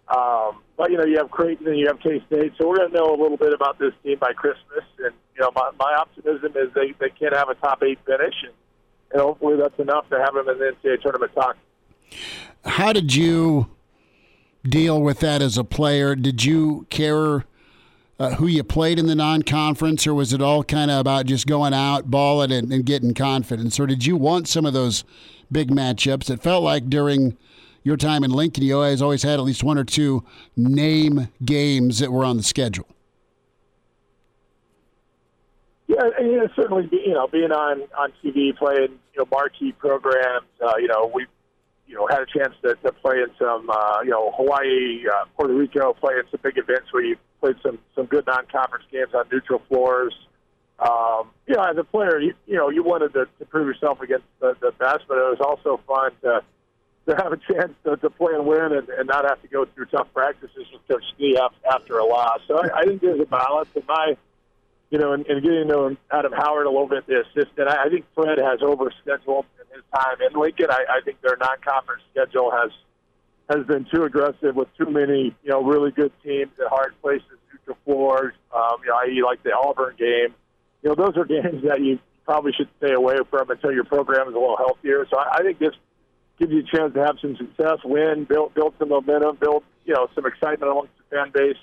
Um, 0.08 0.60
but 0.76 0.90
you 0.90 0.98
know, 0.98 1.04
you 1.04 1.18
have 1.18 1.30
Creighton 1.30 1.66
and 1.66 1.78
you 1.78 1.86
have 1.86 2.00
K 2.00 2.22
State, 2.26 2.52
so 2.58 2.68
we're 2.68 2.76
going 2.76 2.90
to 2.90 2.96
know 2.96 3.14
a 3.14 3.20
little 3.20 3.36
bit 3.36 3.54
about 3.54 3.78
this 3.78 3.92
team 4.02 4.18
by 4.18 4.32
Christmas. 4.32 4.84
And 4.98 5.14
you 5.34 5.40
know, 5.40 5.50
my, 5.54 5.70
my 5.78 5.94
optimism 5.98 6.52
is 6.56 6.72
they 6.74 6.92
they 6.98 7.10
can 7.10 7.32
have 7.32 7.48
a 7.48 7.54
top 7.54 7.82
eight 7.82 7.98
finish, 8.04 8.34
and 8.42 8.52
and 9.14 9.22
hopefully 9.22 9.56
that's 9.56 9.78
enough 9.78 10.08
to 10.10 10.18
have 10.18 10.34
him 10.36 10.48
in 10.48 10.58
the 10.58 10.74
NCAA 10.84 11.00
tournament 11.00 11.32
talk. 11.34 11.56
How 12.64 12.92
did 12.92 13.14
you 13.14 13.70
deal 14.64 15.00
with 15.00 15.20
that 15.20 15.40
as 15.40 15.56
a 15.56 15.64
player? 15.64 16.14
Did 16.16 16.44
you 16.44 16.86
care 16.90 17.44
uh, 18.18 18.34
who 18.34 18.46
you 18.46 18.64
played 18.64 18.98
in 18.98 19.06
the 19.06 19.14
non-conference, 19.14 20.06
or 20.06 20.14
was 20.14 20.32
it 20.32 20.42
all 20.42 20.64
kind 20.64 20.90
of 20.90 20.98
about 20.98 21.26
just 21.26 21.46
going 21.46 21.72
out, 21.72 22.10
balling, 22.10 22.52
and, 22.52 22.72
and 22.72 22.84
getting 22.84 23.14
confidence? 23.14 23.78
Or 23.78 23.86
did 23.86 24.04
you 24.04 24.16
want 24.16 24.48
some 24.48 24.66
of 24.66 24.72
those 24.72 25.04
big 25.50 25.70
matchups? 25.70 26.28
It 26.28 26.42
felt 26.42 26.62
like 26.62 26.90
during 26.90 27.36
your 27.82 27.96
time 27.96 28.24
in 28.24 28.30
Lincoln, 28.30 28.64
you 28.64 28.76
always 28.76 29.02
always 29.02 29.22
had 29.22 29.34
at 29.34 29.42
least 29.42 29.62
one 29.62 29.78
or 29.78 29.84
two 29.84 30.24
name 30.56 31.28
games 31.44 31.98
that 32.00 32.10
were 32.10 32.24
on 32.24 32.36
the 32.36 32.42
schedule. 32.42 32.88
Yeah, 35.86 36.00
and, 36.18 36.30
you 36.30 36.38
know, 36.38 36.48
certainly, 36.56 36.88
you 36.90 37.12
know, 37.12 37.26
being 37.26 37.52
on 37.52 37.82
on 37.98 38.12
TV, 38.22 38.56
playing 38.56 38.98
you 39.12 39.18
know 39.18 39.26
marquee 39.30 39.72
programs. 39.72 40.46
Uh, 40.60 40.76
you 40.78 40.88
know, 40.88 41.10
we 41.12 41.26
you 41.86 41.94
know 41.94 42.06
had 42.06 42.20
a 42.20 42.26
chance 42.26 42.54
to, 42.62 42.74
to 42.76 42.92
play 42.92 43.16
in 43.18 43.28
some 43.38 43.68
uh, 43.68 44.00
you 44.02 44.10
know 44.10 44.32
Hawaii, 44.36 45.06
uh, 45.06 45.24
Puerto 45.36 45.54
Rico, 45.54 45.92
play 45.92 46.14
in 46.14 46.22
some 46.30 46.40
big 46.42 46.56
events 46.56 46.92
where 46.92 47.04
you 47.04 47.16
played 47.40 47.56
some 47.62 47.78
some 47.94 48.06
good 48.06 48.26
non-conference 48.26 48.84
games 48.90 49.12
on 49.14 49.26
neutral 49.30 49.60
floors. 49.68 50.14
Um, 50.78 51.30
you 51.46 51.54
know, 51.54 51.62
as 51.62 51.76
a 51.76 51.84
player, 51.84 52.18
you 52.18 52.34
you 52.46 52.56
know 52.56 52.70
you 52.70 52.82
wanted 52.82 53.12
to, 53.12 53.26
to 53.38 53.44
prove 53.44 53.66
yourself 53.66 54.00
against 54.00 54.26
the, 54.40 54.56
the 54.60 54.72
best, 54.72 55.04
but 55.06 55.18
it 55.18 55.38
was 55.38 55.40
also 55.40 55.80
fun 55.86 56.12
to 56.22 56.42
to 57.06 57.16
have 57.16 57.32
a 57.32 57.36
chance 57.36 57.72
to, 57.84 57.96
to 57.98 58.08
play 58.08 58.32
and 58.32 58.46
win 58.46 58.72
and, 58.72 58.88
and 58.88 59.06
not 59.06 59.24
have 59.28 59.40
to 59.42 59.48
go 59.48 59.66
through 59.66 59.84
tough 59.86 60.08
practices 60.14 60.64
with 60.72 60.80
Coach 60.88 61.04
Steve 61.14 61.36
after 61.70 61.98
a 61.98 62.04
loss. 62.04 62.40
So 62.48 62.56
I, 62.56 62.78
I 62.78 62.84
think 62.84 63.02
there's 63.02 63.20
a 63.20 63.26
balance. 63.26 63.68
And 63.74 63.86
my 63.86 64.16
you 64.94 65.00
know, 65.00 65.12
and, 65.12 65.26
and 65.26 65.42
getting 65.42 65.62
to 65.62 65.64
know 65.64 65.96
Adam 66.12 66.30
Howard 66.30 66.66
a 66.66 66.70
little 66.70 66.86
bit, 66.86 67.04
the 67.08 67.24
assistant. 67.26 67.66
I, 67.66 67.86
I 67.86 67.88
think 67.88 68.04
Fred 68.14 68.38
has 68.38 68.60
overscheduled 68.60 69.42
in 69.58 69.66
his 69.74 69.82
time 69.92 70.18
in 70.22 70.40
Lincoln. 70.40 70.70
I, 70.70 70.84
I 70.88 71.00
think 71.04 71.20
their 71.20 71.36
non-conference 71.36 72.04
schedule 72.12 72.52
has 72.52 72.70
has 73.50 73.66
been 73.66 73.86
too 73.92 74.04
aggressive 74.04 74.54
with 74.54 74.68
too 74.78 74.86
many, 74.88 75.34
you 75.42 75.50
know, 75.50 75.64
really 75.64 75.90
good 75.90 76.12
teams 76.22 76.52
at 76.60 76.68
hard 76.68 76.94
places, 77.02 77.26
neutral 77.52 77.76
floors. 77.84 78.34
Um, 78.54 78.76
you 78.84 78.90
know, 78.90 78.96
i.e., 78.98 79.20
like 79.24 79.42
the 79.42 79.50
Auburn 79.52 79.96
game. 79.98 80.32
You 80.84 80.90
know, 80.90 80.94
those 80.94 81.16
are 81.16 81.24
games 81.24 81.64
that 81.66 81.80
you 81.80 81.98
probably 82.24 82.52
should 82.52 82.68
stay 82.78 82.92
away 82.92 83.16
from 83.28 83.50
until 83.50 83.72
your 83.72 83.84
program 83.84 84.28
is 84.28 84.34
a 84.36 84.38
little 84.38 84.56
healthier. 84.56 85.08
So 85.10 85.18
I, 85.18 85.38
I 85.38 85.42
think 85.42 85.58
this 85.58 85.74
gives 86.38 86.52
you 86.52 86.60
a 86.60 86.76
chance 86.76 86.94
to 86.94 87.04
have 87.04 87.16
some 87.20 87.36
success, 87.36 87.78
win, 87.84 88.26
build 88.28 88.54
build 88.54 88.74
some 88.78 88.90
momentum, 88.90 89.38
build 89.40 89.64
you 89.86 89.94
know 89.94 90.06
some 90.14 90.24
excitement 90.24 90.70
amongst 90.70 90.92
the 90.98 91.16
fan 91.16 91.32
base. 91.34 91.58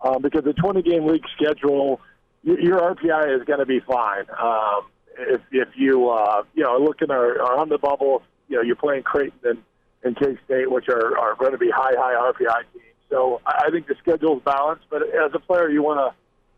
Um, 0.00 0.22
because 0.22 0.44
the 0.44 0.52
20 0.52 0.82
game 0.82 1.06
league 1.06 1.24
schedule 1.34 2.00
your 2.42 2.80
RPI 2.80 3.38
is 3.38 3.44
going 3.44 3.58
to 3.58 3.66
be 3.66 3.80
fine. 3.80 4.24
Um, 4.38 4.86
if 5.18 5.40
if 5.50 5.68
you 5.74 6.08
uh, 6.10 6.44
you 6.54 6.64
know 6.64 6.78
looking 6.78 7.10
are, 7.10 7.40
are 7.42 7.58
on 7.58 7.68
the 7.68 7.78
bubble, 7.78 8.22
you 8.48 8.56
know 8.56 8.62
you're 8.62 8.76
playing 8.76 9.02
Creighton 9.02 9.38
and, 9.44 9.62
and 10.02 10.16
K 10.16 10.38
State, 10.44 10.70
which 10.70 10.88
are, 10.88 11.18
are 11.18 11.34
going 11.34 11.52
to 11.52 11.58
be 11.58 11.70
high 11.70 11.94
high 11.96 12.32
RPI 12.32 12.72
teams. 12.72 12.84
So 13.10 13.40
I, 13.46 13.64
I 13.66 13.70
think 13.70 13.86
the 13.86 13.96
schedule 14.00 14.38
is 14.38 14.42
balanced, 14.44 14.86
but 14.90 15.02
as 15.02 15.32
a 15.34 15.38
player, 15.38 15.68
you 15.68 15.82
want 15.82 15.98
to 15.98 16.16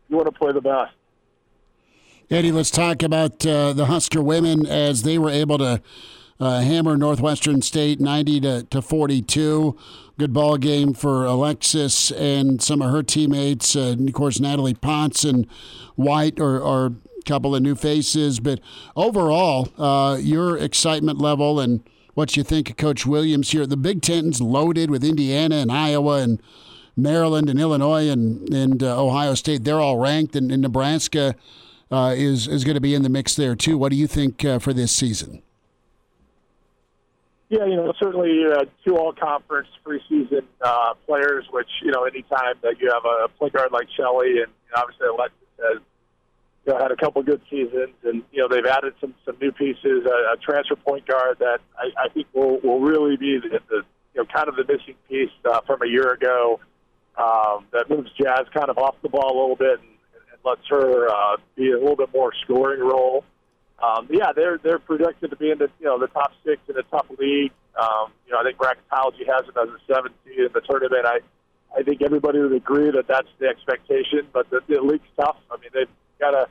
you 0.09 0.17
want 0.17 0.27
to 0.27 0.37
play 0.37 0.51
the 0.51 0.61
best. 0.61 0.93
Eddie, 2.29 2.51
let's 2.51 2.71
talk 2.71 3.03
about 3.03 3.45
uh, 3.45 3.73
the 3.73 3.87
Husker 3.87 4.21
women 4.21 4.65
as 4.65 5.03
they 5.03 5.17
were 5.17 5.29
able 5.29 5.57
to 5.57 5.81
uh, 6.41 6.59
hammer 6.59 6.97
Northwestern 6.97 7.61
State 7.61 8.01
90 8.01 8.41
to, 8.41 8.63
to 8.63 8.81
42. 8.81 9.77
Good 10.17 10.33
ball 10.33 10.57
game 10.57 10.93
for 10.93 11.25
Alexis 11.25 12.11
and 12.11 12.61
some 12.61 12.81
of 12.81 12.91
her 12.91 13.03
teammates. 13.03 13.75
Uh, 13.75 13.95
of 13.97 14.13
course, 14.13 14.39
Natalie 14.39 14.73
Potts 14.73 15.23
and 15.23 15.47
White 15.95 16.39
are, 16.39 16.61
are 16.61 16.87
a 16.87 17.23
couple 17.25 17.55
of 17.55 17.61
new 17.61 17.75
faces. 17.75 18.39
But 18.39 18.59
overall, 18.95 19.69
uh, 19.77 20.17
your 20.17 20.57
excitement 20.57 21.19
level 21.19 21.59
and 21.59 21.87
what 22.15 22.35
you 22.35 22.43
think 22.43 22.69
of 22.69 22.75
Coach 22.75 23.05
Williams 23.05 23.51
here. 23.51 23.65
The 23.65 23.77
Big 23.77 24.01
Ten's 24.01 24.41
loaded 24.41 24.91
with 24.91 25.03
Indiana 25.03 25.55
and 25.55 25.71
Iowa 25.71 26.21
and 26.21 26.41
Maryland 26.97 27.49
and 27.49 27.57
Illinois 27.59 28.09
and, 28.09 28.53
and 28.53 28.83
uh, 28.83 29.01
Ohio 29.01 29.33
State. 29.35 29.63
They're 29.63 29.79
all 29.79 29.97
ranked, 29.97 30.35
and, 30.35 30.51
and 30.51 30.61
Nebraska– 30.61 31.35
uh, 31.91 32.13
is 32.15 32.47
is 32.47 32.63
going 32.63 32.75
to 32.75 32.81
be 32.81 32.95
in 32.95 33.03
the 33.03 33.09
mix 33.09 33.35
there 33.35 33.55
too. 33.55 33.77
What 33.77 33.91
do 33.91 33.97
you 33.97 34.07
think 34.07 34.43
uh, 34.45 34.59
for 34.59 34.73
this 34.73 34.91
season? 34.91 35.43
Yeah, 37.51 37.65
you 37.65 37.75
know, 37.75 37.91
certainly 38.01 38.45
uh, 38.49 38.63
two 38.87 38.95
all-conference 38.95 39.67
preseason 39.85 40.43
uh, 40.61 40.93
players. 41.05 41.43
Which 41.51 41.67
you 41.83 41.91
know, 41.91 42.05
anytime 42.05 42.55
that 42.63 42.79
you 42.79 42.89
have 42.89 43.03
a 43.03 43.27
point 43.27 43.51
guard 43.51 43.73
like 43.73 43.89
Shelley, 43.97 44.39
and 44.39 44.47
you 44.47 44.71
know, 44.73 44.81
obviously 44.81 45.07
Alexis 45.07 45.37
has 45.59 45.81
you 46.65 46.71
know, 46.71 46.79
had 46.79 46.91
a 46.93 46.95
couple 46.95 47.21
good 47.23 47.41
seasons, 47.49 47.93
and 48.05 48.23
you 48.31 48.39
know 48.39 48.47
they've 48.47 48.65
added 48.65 48.93
some 49.01 49.13
some 49.25 49.35
new 49.41 49.51
pieces. 49.51 50.05
A, 50.05 50.33
a 50.33 50.37
transfer 50.41 50.77
point 50.77 51.05
guard 51.05 51.39
that 51.39 51.59
I, 51.77 52.05
I 52.05 52.07
think 52.07 52.27
will 52.33 52.61
will 52.61 52.79
really 52.79 53.17
be 53.17 53.37
the, 53.43 53.59
the 53.67 53.81
you 54.15 54.21
know 54.21 54.25
kind 54.33 54.47
of 54.47 54.55
the 54.55 54.63
missing 54.63 54.95
piece 55.09 55.29
uh, 55.43 55.59
from 55.67 55.81
a 55.81 55.87
year 55.87 56.09
ago 56.13 56.61
um, 57.17 57.65
that 57.73 57.89
moves 57.89 58.11
Jaz 58.17 58.49
kind 58.53 58.69
of 58.69 58.77
off 58.77 58.95
the 59.01 59.09
ball 59.09 59.27
a 59.27 59.37
little 59.37 59.57
bit 59.57 59.81
and 59.81 60.39
lets 60.45 60.65
her 60.69 61.09
uh, 61.09 61.35
be 61.57 61.71
a 61.71 61.77
little 61.77 61.97
bit 61.97 62.13
more 62.13 62.31
scoring 62.45 62.79
role. 62.79 63.25
Um, 63.81 64.07
yeah, 64.11 64.31
they're 64.35 64.59
they're 64.59 64.79
projected 64.79 65.31
to 65.31 65.35
be 65.35 65.51
in 65.51 65.57
the 65.57 65.69
you 65.79 65.85
know 65.85 65.99
the 65.99 66.07
top 66.07 66.31
six 66.45 66.61
in 66.69 66.75
the 66.75 66.83
top 66.83 67.07
league. 67.17 67.51
Um, 67.79 68.11
you 68.25 68.33
know, 68.33 68.39
I 68.39 68.43
think 68.43 68.57
bracketology 68.57 69.25
has 69.27 69.45
them 69.45 69.55
as 69.57 69.69
a 69.69 69.93
seven 69.93 70.13
seed 70.23 70.39
in 70.39 70.49
the 70.53 70.61
tournament. 70.61 71.05
I 71.05 71.19
I 71.77 71.83
think 71.83 72.01
everybody 72.01 72.39
would 72.39 72.53
agree 72.53 72.91
that 72.91 73.07
that's 73.07 73.29
the 73.39 73.47
expectation, 73.47 74.27
but 74.33 74.49
the, 74.49 74.61
the 74.67 74.81
league's 74.81 75.07
tough. 75.19 75.37
I 75.49 75.57
mean, 75.57 75.71
they've 75.73 75.89
got 76.19 76.33
a 76.33 76.47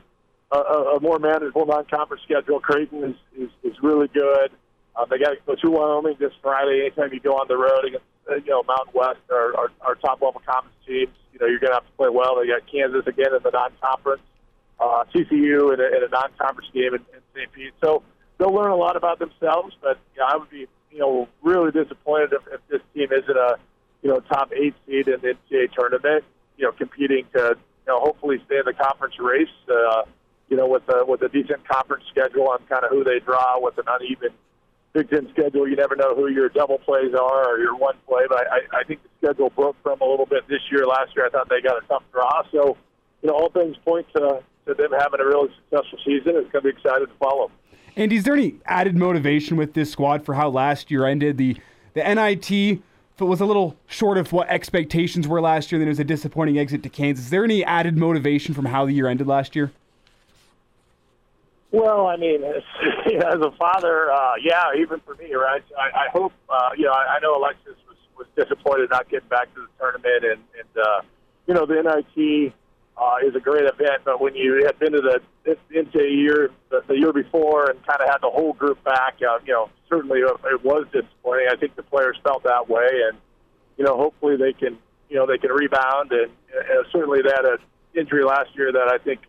a, 0.51 0.97
a 0.97 0.99
more 0.99 1.19
manageable 1.19 1.65
non-conference 1.65 2.23
schedule. 2.23 2.59
Creighton 2.59 3.03
is 3.03 3.15
is, 3.37 3.49
is 3.63 3.77
really 3.81 4.07
good. 4.07 4.51
Um, 4.95 5.05
they 5.09 5.17
got 5.19 5.31
to 5.31 5.37
go 5.45 5.55
to 5.55 5.71
Wyoming 5.71 6.17
this 6.19 6.33
Friday. 6.41 6.81
Anytime 6.81 7.13
you 7.13 7.21
go 7.21 7.37
on 7.39 7.47
the 7.47 7.57
road 7.57 7.85
against 7.85 8.05
uh, 8.29 8.35
you 8.35 8.51
know 8.51 8.63
Mountain 8.63 8.93
West, 8.93 9.19
our, 9.31 9.71
our 9.81 9.95
top 9.95 10.21
level 10.21 10.41
conference 10.45 10.75
teams, 10.85 11.15
you 11.31 11.39
know 11.39 11.47
you're 11.47 11.59
going 11.59 11.71
to 11.71 11.79
have 11.79 11.85
to 11.85 11.95
play 11.95 12.09
well. 12.09 12.35
They 12.35 12.47
got 12.47 12.67
Kansas 12.69 13.07
again 13.07 13.33
in 13.33 13.41
the 13.43 13.51
non-conference, 13.51 14.21
uh, 14.81 15.03
TCU 15.13 15.73
in 15.73 15.79
a, 15.79 15.97
in 15.97 16.03
a 16.03 16.09
non-conference 16.11 16.69
game 16.73 16.95
in, 16.95 17.01
in 17.13 17.21
St. 17.35 17.51
Pete. 17.53 17.73
So 17.83 18.03
they'll 18.37 18.53
learn 18.53 18.71
a 18.71 18.75
lot 18.75 18.95
about 18.95 19.19
themselves. 19.19 19.75
But 19.81 19.99
you 20.15 20.23
I 20.23 20.35
would 20.37 20.49
be 20.49 20.67
you 20.91 20.99
know 20.99 21.27
really 21.41 21.71
disappointed 21.71 22.33
if, 22.33 22.41
if 22.53 22.67
this 22.67 22.81
team 22.93 23.09
isn't 23.11 23.37
a 23.37 23.57
you 24.01 24.09
know 24.09 24.19
top 24.19 24.51
eight 24.53 24.73
seed 24.85 25.07
in 25.07 25.21
the 25.21 25.35
NCAA 25.35 25.71
tournament. 25.73 26.23
You 26.57 26.65
know, 26.65 26.71
competing 26.73 27.25
to 27.35 27.55
you 27.57 27.93
know 27.93 27.99
hopefully 27.99 28.41
stay 28.45 28.57
in 28.57 28.65
the 28.65 28.73
conference 28.73 29.15
race. 29.19 29.47
Uh, 29.69 30.03
you 30.49 30.57
know, 30.57 30.67
with 30.67 30.83
a 30.89 31.05
with 31.05 31.21
a 31.21 31.29
decent 31.29 31.67
conference 31.67 32.03
schedule 32.09 32.49
on 32.49 32.59
kind 32.67 32.83
of 32.83 32.89
who 32.89 33.03
they 33.03 33.19
draw 33.19 33.59
with 33.59 33.77
an 33.77 33.85
uneven 33.87 34.33
Big 34.93 35.09
Ten 35.09 35.29
schedule, 35.31 35.67
you 35.67 35.77
never 35.77 35.95
know 35.95 36.13
who 36.13 36.27
your 36.27 36.49
double 36.49 36.77
plays 36.77 37.13
are 37.13 37.49
or 37.49 37.59
your 37.59 37.75
one 37.75 37.95
play. 38.07 38.23
But 38.27 38.47
I, 38.51 38.81
I 38.81 38.83
think 38.83 39.01
the 39.03 39.09
schedule 39.25 39.49
broke 39.49 39.77
from 39.81 40.01
a 40.01 40.05
little 40.05 40.25
bit 40.25 40.47
this 40.49 40.59
year. 40.69 40.85
Last 40.85 41.15
year, 41.15 41.25
I 41.25 41.29
thought 41.29 41.47
they 41.47 41.61
got 41.61 41.81
a 41.81 41.87
tough 41.87 42.03
draw. 42.11 42.43
So, 42.51 42.75
you 43.21 43.29
know, 43.29 43.35
all 43.35 43.49
things 43.49 43.77
point 43.85 44.07
to, 44.15 44.43
to 44.65 44.73
them 44.73 44.91
having 44.91 45.19
a 45.19 45.25
really 45.25 45.49
successful 45.55 45.99
season. 46.05 46.35
It's 46.35 46.51
going 46.51 46.63
to 46.63 46.69
be 46.73 46.77
excited 46.77 47.07
to 47.07 47.15
follow. 47.19 47.51
And 47.95 48.13
is 48.13 48.23
there 48.23 48.33
any 48.33 48.55
added 48.65 48.95
motivation 48.95 49.57
with 49.57 49.73
this 49.73 49.91
squad 49.91 50.25
for 50.25 50.35
how 50.35 50.49
last 50.49 50.91
year 50.91 51.05
ended? 51.05 51.37
The 51.37 51.57
the 51.93 52.01
NIT 52.03 52.81
it 53.21 53.25
was 53.25 53.41
a 53.41 53.45
little 53.45 53.77
short 53.87 54.17
of 54.17 54.31
what 54.33 54.49
expectations 54.49 55.27
were 55.27 55.41
last 55.41 55.71
year. 55.71 55.79
Then 55.79 55.87
it 55.87 55.91
was 55.91 55.99
a 55.99 56.03
disappointing 56.03 56.57
exit 56.57 56.83
to 56.83 56.89
Kansas. 56.89 57.25
Is 57.25 57.31
there 57.31 57.43
any 57.43 57.63
added 57.63 57.97
motivation 57.97 58.53
from 58.53 58.65
how 58.65 58.85
the 58.85 58.93
year 58.93 59.07
ended 59.07 59.27
last 59.27 59.55
year? 59.55 59.71
Well, 61.71 62.07
I 62.07 62.17
mean, 62.17 62.43
as, 62.43 62.63
as 63.23 63.41
a 63.41 63.51
father, 63.51 64.11
uh, 64.11 64.33
yeah, 64.41 64.71
even 64.77 64.99
for 65.01 65.15
me, 65.15 65.33
right? 65.33 65.63
I, 65.77 66.05
I 66.05 66.09
hope, 66.11 66.33
uh, 66.49 66.71
you 66.75 66.85
know, 66.85 66.91
I, 66.91 67.15
I 67.15 67.19
know 67.19 67.37
Alexis 67.37 67.75
was, 67.87 67.97
was 68.17 68.27
disappointed 68.35 68.89
not 68.89 69.09
getting 69.09 69.29
back 69.29 69.53
to 69.53 69.61
the 69.61 69.67
tournament, 69.79 70.23
and, 70.25 70.41
and 70.59 70.85
uh, 70.85 71.01
you 71.47 71.53
know, 71.53 71.65
the 71.65 71.81
NIT 71.81 72.53
uh, 72.97 73.15
is 73.25 73.35
a 73.35 73.39
great 73.39 73.65
event, 73.65 74.03
but 74.05 74.21
when 74.21 74.35
you 74.35 74.63
had 74.65 74.77
been 74.79 74.91
to 74.91 75.01
the 75.01 75.57
into 75.71 76.03
year 76.03 76.51
the, 76.69 76.83
the 76.87 76.97
year 76.97 77.11
before 77.11 77.69
and 77.69 77.85
kind 77.85 78.01
of 78.01 78.07
had 78.07 78.19
the 78.21 78.29
whole 78.29 78.53
group 78.53 78.83
back, 78.83 79.15
uh, 79.27 79.39
you 79.45 79.53
know, 79.53 79.69
certainly 79.89 80.19
it 80.19 80.63
was 80.63 80.85
disappointing. 80.91 81.47
I 81.51 81.55
think 81.55 81.75
the 81.75 81.83
players 81.83 82.17
felt 82.23 82.43
that 82.43 82.69
way, 82.69 82.87
and 83.09 83.17
you 83.77 83.85
know, 83.85 83.97
hopefully 83.97 84.37
they 84.37 84.53
can, 84.53 84.77
you 85.09 85.15
know, 85.15 85.25
they 85.25 85.37
can 85.37 85.51
rebound, 85.51 86.11
and 86.11 86.31
uh, 86.55 86.83
certainly 86.91 87.21
had 87.23 87.45
an 87.45 87.57
injury 87.95 88.23
last 88.23 88.55
year 88.55 88.71
that 88.71 88.87
I 88.87 88.97
think 88.97 89.21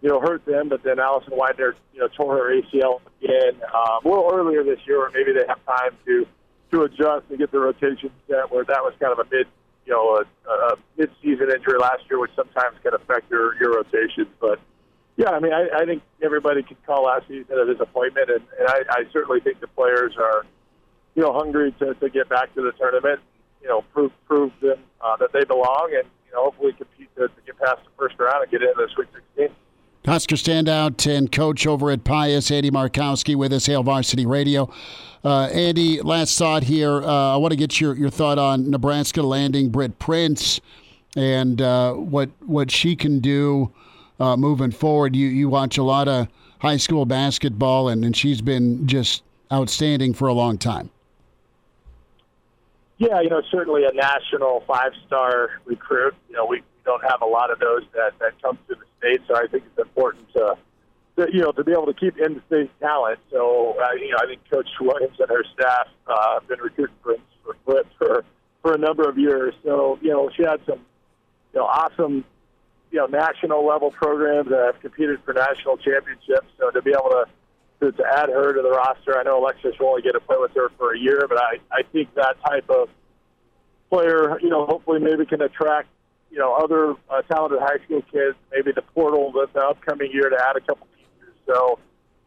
you 0.00 0.08
know, 0.08 0.20
hurt 0.20 0.44
them. 0.44 0.68
But 0.68 0.82
then 0.82 0.98
Allison 0.98 1.32
Weidner, 1.32 1.74
you 1.92 2.00
know, 2.00 2.08
tore 2.08 2.36
her 2.36 2.54
ACL 2.54 3.00
again 3.22 3.60
um, 3.74 4.04
a 4.04 4.08
little 4.08 4.30
earlier 4.32 4.64
this 4.64 4.80
year, 4.86 5.04
or 5.04 5.10
maybe 5.10 5.32
they 5.32 5.46
have 5.46 5.64
time 5.66 5.96
to 6.06 6.26
to 6.72 6.82
adjust 6.82 7.26
and 7.28 7.38
get 7.38 7.50
the 7.50 7.58
rotation 7.58 8.10
set. 8.28 8.50
Where 8.50 8.64
that 8.64 8.82
was 8.82 8.94
kind 9.00 9.12
of 9.12 9.18
a 9.18 9.24
mid, 9.30 9.46
you 9.90 9.96
know, 9.96 10.22
a, 10.22 10.50
a 10.50 10.76
mid-season 10.96 11.50
injury 11.50 11.76
last 11.76 12.04
year, 12.08 12.20
which 12.20 12.30
sometimes 12.36 12.78
can 12.80 12.94
affect 12.94 13.28
your 13.28 13.60
your 13.60 13.74
rotations. 13.74 14.28
But 14.40 14.60
yeah, 15.16 15.30
I 15.30 15.40
mean, 15.40 15.52
I, 15.52 15.66
I 15.82 15.84
think 15.84 16.02
everybody 16.22 16.62
can 16.62 16.76
call 16.86 17.06
last 17.06 17.26
season 17.26 17.58
a 17.58 17.66
disappointment, 17.66 18.30
and, 18.30 18.44
and 18.60 18.68
I, 18.68 18.82
I 18.88 19.02
certainly 19.12 19.40
think 19.40 19.58
the 19.58 19.66
players 19.66 20.14
are, 20.16 20.46
you 21.16 21.22
know, 21.22 21.32
hungry 21.32 21.74
to, 21.80 21.94
to 21.94 22.08
get 22.08 22.28
back 22.28 22.54
to 22.54 22.62
the 22.62 22.70
tournament. 22.78 23.18
You 23.60 23.68
know, 23.68 23.82
prove 23.92 24.12
prove 24.28 24.52
them 24.62 24.78
uh, 25.00 25.16
that 25.16 25.32
they 25.32 25.42
belong, 25.42 25.90
and 25.98 26.06
you 26.24 26.32
know, 26.34 26.44
hopefully 26.44 26.72
compete 26.72 27.10
to, 27.16 27.26
to 27.26 27.40
get 27.44 27.58
past 27.58 27.82
the 27.82 27.90
first 27.98 28.14
round 28.20 28.44
and 28.44 28.50
get 28.50 28.62
into 28.62 28.74
the 28.76 28.88
Sweet 28.94 29.08
16. 29.36 29.48
Husker 30.06 30.36
standout 30.36 31.06
and 31.06 31.30
coach 31.30 31.66
over 31.66 31.90
at 31.90 32.04
Pius, 32.04 32.50
Andy 32.50 32.70
Markowski, 32.70 33.36
with 33.36 33.52
us, 33.52 33.66
Hail 33.66 33.82
Varsity 33.82 34.24
Radio. 34.24 34.72
Uh, 35.22 35.44
Andy, 35.52 36.00
last 36.00 36.38
thought 36.38 36.62
here. 36.62 37.02
Uh, 37.02 37.34
I 37.34 37.36
want 37.36 37.52
to 37.52 37.56
get 37.56 37.80
your, 37.80 37.94
your 37.94 38.08
thought 38.08 38.38
on 38.38 38.70
Nebraska 38.70 39.20
landing 39.20 39.68
Britt 39.68 39.98
Prince 39.98 40.60
and 41.16 41.60
uh, 41.60 41.92
what 41.92 42.30
what 42.46 42.70
she 42.70 42.96
can 42.96 43.18
do 43.18 43.72
uh, 44.18 44.36
moving 44.36 44.70
forward. 44.70 45.14
You 45.14 45.28
you 45.28 45.50
watch 45.50 45.76
a 45.76 45.82
lot 45.82 46.08
of 46.08 46.28
high 46.60 46.78
school 46.78 47.04
basketball, 47.04 47.88
and, 47.88 48.02
and 48.04 48.16
she's 48.16 48.40
been 48.40 48.86
just 48.86 49.22
outstanding 49.52 50.14
for 50.14 50.28
a 50.28 50.32
long 50.32 50.56
time. 50.56 50.88
Yeah, 52.96 53.20
you 53.20 53.30
know, 53.30 53.42
certainly 53.50 53.84
a 53.84 53.92
national 53.92 54.62
five 54.66 54.92
star 55.06 55.50
recruit. 55.64 56.14
You 56.28 56.36
know, 56.36 56.46
we 56.46 56.62
don't 56.84 57.02
have 57.02 57.22
a 57.22 57.26
lot 57.26 57.50
of 57.50 57.58
those 57.58 57.82
that, 57.94 58.18
that 58.18 58.40
come 58.42 58.58
through 58.66 58.76
the 58.76 58.89
state, 59.00 59.20
so 59.26 59.36
I 59.36 59.46
think 59.48 59.64
it's 59.66 59.78
important 59.78 60.32
to, 60.34 60.56
to 61.16 61.26
you 61.32 61.40
know 61.40 61.52
to 61.52 61.64
be 61.64 61.72
able 61.72 61.86
to 61.86 61.94
keep 61.94 62.16
in-state 62.18 62.70
talent. 62.80 63.18
So 63.30 63.76
uh, 63.82 63.92
you 63.94 64.10
know, 64.10 64.18
I 64.22 64.26
think 64.26 64.40
Coach 64.50 64.68
Williams 64.80 65.16
and 65.18 65.28
her 65.28 65.44
staff 65.54 65.88
uh, 66.06 66.34
have 66.34 66.48
been 66.48 66.60
recruiting 66.60 67.24
for 67.42 67.56
for 67.64 67.82
for 67.98 68.24
for 68.62 68.74
a 68.74 68.78
number 68.78 69.08
of 69.08 69.18
years. 69.18 69.54
So 69.64 69.98
you 70.00 70.10
know, 70.10 70.30
she 70.36 70.42
had 70.42 70.60
some 70.66 70.80
you 71.52 71.60
know 71.60 71.66
awesome 71.66 72.24
you 72.90 72.98
know 72.98 73.06
national 73.06 73.66
level 73.66 73.90
programs 73.90 74.50
that 74.50 74.72
have 74.72 74.80
competed 74.80 75.20
for 75.24 75.34
national 75.34 75.76
championships. 75.78 76.46
So 76.58 76.70
to 76.70 76.82
be 76.82 76.90
able 76.90 77.10
to 77.10 77.24
to, 77.80 77.92
to 77.92 78.04
add 78.04 78.28
her 78.28 78.52
to 78.52 78.62
the 78.62 78.70
roster, 78.70 79.18
I 79.18 79.22
know 79.22 79.42
Alexis 79.42 79.74
will 79.80 79.88
only 79.88 80.02
get 80.02 80.12
to 80.12 80.20
play 80.20 80.36
with 80.38 80.52
her 80.54 80.68
for 80.76 80.94
a 80.94 80.98
year, 80.98 81.26
but 81.28 81.38
I 81.38 81.58
I 81.72 81.82
think 81.92 82.14
that 82.14 82.36
type 82.46 82.68
of 82.68 82.88
player, 83.90 84.38
you 84.40 84.48
know, 84.48 84.66
hopefully 84.66 85.00
maybe 85.00 85.26
can 85.26 85.42
attract 85.42 85.88
you 86.30 86.38
know, 86.38 86.54
other 86.54 86.94
uh, 87.10 87.22
talented 87.22 87.60
high 87.60 87.82
school 87.84 88.02
kids, 88.12 88.36
maybe 88.52 88.72
the 88.72 88.82
portal 88.82 89.32
the, 89.32 89.48
the 89.52 89.60
upcoming 89.60 90.10
year 90.12 90.30
to 90.30 90.36
add 90.36 90.56
a 90.56 90.60
couple 90.60 90.86
pieces. 90.96 91.34
So, 91.46 91.78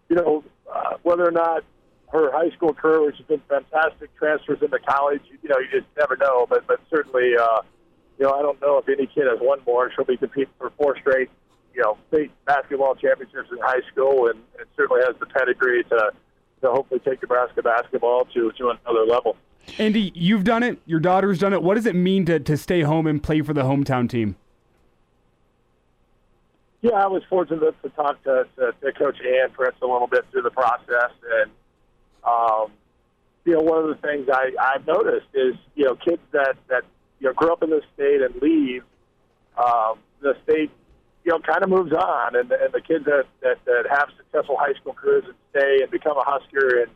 you 0.10 0.16
know, 0.18 0.44
uh, 0.72 0.98
whether 1.04 1.28
or 1.28 1.32
not 1.32 1.64
her 2.12 2.32
high 2.32 2.50
school 2.52 2.74
career, 2.74 3.06
which 3.06 3.18
has 3.18 3.26
been 3.26 3.42
fantastic, 3.50 4.16
transfers 4.18 4.60
into 4.62 4.78
college, 4.80 5.22
you 5.42 5.50
know, 5.50 5.58
you 5.58 5.68
just 5.72 5.90
never 5.98 6.18
know. 6.18 6.46
But 6.48 6.68
but 6.68 6.80
certainly, 6.90 7.32
uh, 7.40 7.62
you 8.20 8.26
know, 8.26 8.32
I 8.32 8.42
don't 8.42 8.62
know 8.62 8.78
if 8.78 8.88
any 8.88 9.08
kid 9.08 9.26
has 9.28 9.40
one 9.40 9.60
more. 9.66 9.92
She'll 9.96 10.06
be 10.06 10.18
competing 10.18 10.54
for 10.58 10.72
four 10.78 10.98
straight, 11.00 11.30
you 11.74 11.82
know, 11.82 11.98
state 12.10 12.32
basketball 12.46 12.96
championships 12.96 13.50
in 13.52 13.58
high 13.60 13.82
school, 13.92 14.28
and, 14.28 14.40
and 14.60 14.68
certainly 14.76 15.02
has 15.06 15.16
the 15.20 15.26
pedigree 15.26 15.84
to 15.86 16.12
to 16.62 16.72
hopefully 16.72 17.00
take 17.00 17.22
Nebraska 17.22 17.62
basketball 17.62 18.26
to 18.34 18.52
to 18.52 18.70
another 18.70 19.06
level. 19.06 19.38
Andy, 19.78 20.12
you've 20.14 20.44
done 20.44 20.64
it. 20.64 20.80
Your 20.86 21.00
daughter's 21.00 21.40
done 21.40 21.54
it. 21.54 21.64
What 21.64 21.76
does 21.76 21.86
it 21.86 21.96
mean 21.96 22.26
to, 22.26 22.40
to 22.40 22.58
stay 22.58 22.82
home 22.82 23.08
and 23.08 23.22
play 23.22 23.42
for 23.42 23.54
the 23.54 23.64
hometown 23.64 24.10
team? 24.10 24.36
Yeah, 26.82 26.92
I 26.92 27.08
was 27.08 27.24
fortunate 27.30 27.82
to 27.82 27.90
talk 27.90 28.22
to, 28.24 28.46
to, 28.58 28.74
to 28.82 28.92
Coach 28.92 29.18
Ann 29.22 29.52
Prince 29.52 29.78
a 29.82 29.86
little 29.88 30.08
bit 30.08 30.26
through 30.32 30.42
the 30.42 30.52
process, 30.52 31.12
and 31.42 31.52
um, 32.26 32.72
you 33.46 33.54
know, 33.54 33.62
one 33.62 33.84
of 33.84 33.88
the 33.88 33.96
things 34.06 34.28
I, 34.32 34.52
I've 34.60 34.86
noticed 34.86 35.28
is 35.34 35.56
you 35.76 35.86
know 35.86 35.96
kids 35.96 36.22
that 36.32 36.58
that 36.68 36.84
you 37.20 37.28
know 37.28 37.34
grew 37.34 37.54
up 37.54 37.64
in 37.64 37.70
the 37.70 37.82
state 37.94 38.22
and 38.22 38.36
leave 38.42 38.84
um, 39.58 40.00
the 40.22 40.36
state, 40.44 40.72
you 41.24 41.32
know, 41.32 41.40
kind 41.40 41.64
of 41.64 41.70
moves 41.70 41.94
on, 41.94 42.36
and, 42.36 42.52
and 42.52 42.74
the 42.74 42.82
kids 42.82 43.06
that, 43.06 43.26
that 43.42 43.64
that 43.66 43.86
have 43.90 44.10
successful 44.18 44.58
high 44.58 44.74
school 44.74 44.94
careers 44.94 45.24
and 45.26 45.36
stay 45.52 45.80
and 45.82 45.92
become 45.92 46.18
a 46.18 46.24
Husker, 46.26 46.82
and 46.82 46.92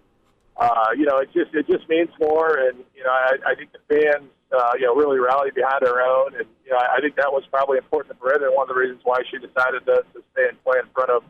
uh, 0.58 0.90
you 0.98 1.06
know, 1.06 1.20
it 1.20 1.30
just 1.34 1.54
it 1.54 1.68
just 1.68 1.88
means 1.90 2.10
more, 2.20 2.58
and 2.58 2.78
you 2.96 3.04
know, 3.04 3.12
I, 3.12 3.52
I 3.52 3.56
think 3.56 3.72
the 3.72 3.80
fans 3.88 4.30
uh, 4.52 4.72
you 4.80 4.86
know, 4.86 4.96
really 4.96 5.20
rallied 5.20 5.54
behind 5.54 5.82
her 5.82 6.02
own. 6.02 6.36
And, 6.36 6.46
you 6.66 6.72
know, 6.72 6.78
I, 6.78 6.98
I 6.98 7.02
think 7.02 7.16
that 7.16 7.32
was 7.32 7.44
probably 7.52 7.78
important 7.78 8.14
to 8.14 8.20
Britt 8.20 8.42
and 8.42 8.54
one 8.56 8.70
of 8.70 8.76
the 8.76 8.80
reasons 8.80 9.02
why 9.04 9.22
she 9.30 9.38
decided 9.38 9.86
to, 9.86 10.04
to 10.14 10.24
stay 10.32 10.48
and 10.50 10.64
play 10.64 10.80
in 10.80 10.90
front 10.94 11.10
of, 11.10 11.24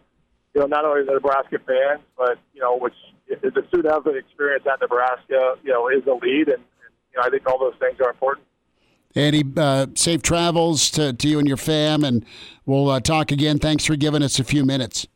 you 0.53 0.61
know, 0.61 0.67
not 0.67 0.85
only 0.85 1.03
the 1.05 1.13
Nebraska 1.13 1.57
fans, 1.65 2.01
but, 2.17 2.37
you 2.53 2.61
know, 2.61 2.77
which 2.77 2.93
the 3.27 3.63
student 3.67 3.93
athlete 3.93 4.17
experience 4.17 4.65
at 4.71 4.79
Nebraska, 4.81 5.55
you 5.63 5.71
know, 5.71 5.89
is 5.89 6.05
a 6.05 6.13
lead. 6.13 6.47
And, 6.47 6.61
and 6.61 6.93
you 7.11 7.17
know, 7.17 7.23
I 7.23 7.29
think 7.29 7.47
all 7.47 7.59
those 7.59 7.75
things 7.79 7.99
are 8.01 8.09
important. 8.09 8.45
Andy, 9.15 9.43
uh, 9.57 9.87
safe 9.95 10.21
travels 10.21 10.91
to, 10.91 11.11
to 11.13 11.27
you 11.27 11.39
and 11.39 11.47
your 11.47 11.57
fam, 11.57 12.03
and 12.03 12.23
we'll 12.65 12.89
uh, 12.89 12.99
talk 12.99 13.31
again. 13.31 13.57
Thanks 13.57 13.83
for 13.85 13.95
giving 13.95 14.21
us 14.21 14.37
a 14.37 14.43
few 14.43 14.63
minutes. 14.63 15.07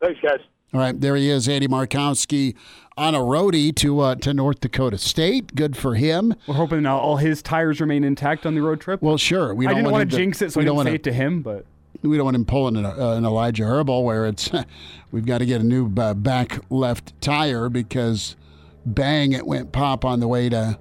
Thanks, 0.00 0.20
guys. 0.20 0.40
All 0.74 0.80
right, 0.80 0.98
there 0.98 1.14
he 1.14 1.28
is, 1.28 1.48
Andy 1.48 1.68
Markowski 1.68 2.56
on 2.96 3.14
a 3.14 3.18
roadie 3.18 3.74
to 3.76 4.00
uh, 4.00 4.14
to 4.16 4.34
North 4.34 4.60
Dakota 4.60 4.98
State. 4.98 5.54
Good 5.54 5.76
for 5.76 5.94
him. 5.94 6.34
We're 6.46 6.54
hoping 6.54 6.82
now 6.82 6.98
all 6.98 7.16
his 7.16 7.42
tires 7.42 7.80
remain 7.80 8.04
intact 8.04 8.46
on 8.46 8.54
the 8.54 8.62
road 8.62 8.80
trip. 8.80 9.02
Well, 9.02 9.18
sure. 9.18 9.54
We 9.54 9.66
I 9.66 9.70
didn't 9.70 9.84
want, 9.84 9.94
want 9.94 10.10
to 10.10 10.16
jinx 10.16 10.42
it, 10.42 10.52
so 10.52 10.60
we 10.60 10.66
I 10.66 10.68
didn't 10.68 10.84
say 10.84 10.94
it 10.94 11.04
to 11.04 11.12
him, 11.12 11.42
but 11.42 11.66
we 12.02 12.16
don't 12.16 12.24
want 12.24 12.36
him 12.36 12.44
pulling 12.44 12.76
an, 12.76 12.84
uh, 12.84 13.14
an 13.16 13.24
Elijah 13.24 13.64
Herbal 13.64 14.04
where 14.04 14.26
it's 14.26 14.50
we've 15.12 15.26
got 15.26 15.38
to 15.38 15.46
get 15.46 15.60
a 15.60 15.64
new 15.64 15.92
uh, 15.96 16.14
back 16.14 16.58
left 16.70 17.20
tire 17.20 17.68
because 17.68 18.36
bang, 18.84 19.32
it 19.32 19.46
went 19.46 19.72
pop 19.72 20.04
on 20.04 20.20
the 20.20 20.28
way 20.28 20.48
to 20.48 20.78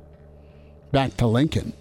back 0.92 1.16
to 1.18 1.28
Lincoln. 1.28 1.74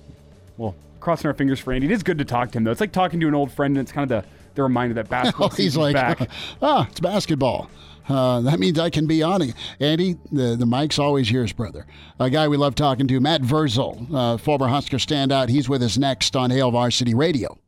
Well, 0.56 0.74
crossing 1.00 1.28
our 1.28 1.34
fingers 1.34 1.58
for 1.58 1.72
Andy. 1.72 1.86
It 1.86 1.92
is 1.92 2.02
good 2.02 2.18
to 2.18 2.24
talk 2.24 2.52
to 2.52 2.58
him 2.58 2.64
though. 2.64 2.70
It's 2.70 2.80
like 2.80 2.92
talking 2.92 3.20
to 3.20 3.28
an 3.28 3.34
old 3.34 3.52
friend, 3.52 3.76
and 3.76 3.84
it's 3.84 3.92
kind 3.92 4.10
of 4.10 4.22
the 4.22 4.28
the 4.54 4.62
reminder 4.62 4.94
that 4.94 5.08
basketball. 5.08 5.50
he's 5.50 5.76
like, 5.76 5.94
back. 5.94 6.28
ah, 6.62 6.86
it's 6.90 7.00
basketball. 7.00 7.70
Uh, 8.08 8.40
that 8.40 8.58
means 8.58 8.78
I 8.78 8.90
can 8.90 9.06
be 9.06 9.22
on 9.22 9.42
it. 9.42 9.54
Andy, 9.78 10.16
the, 10.32 10.56
the 10.56 10.66
mic's 10.66 10.98
always 10.98 11.30
yours, 11.30 11.52
brother. 11.52 11.86
A 12.18 12.28
guy 12.28 12.48
we 12.48 12.56
love 12.56 12.74
talking 12.74 13.06
to, 13.06 13.20
Matt 13.20 13.42
Vrzal, 13.42 14.12
uh, 14.12 14.36
former 14.36 14.66
Husker 14.66 14.96
standout. 14.96 15.48
He's 15.48 15.68
with 15.68 15.82
us 15.82 15.96
next 15.96 16.34
on 16.34 16.50
Hail 16.50 16.70
Varsity 16.72 17.14
Radio. 17.14 17.59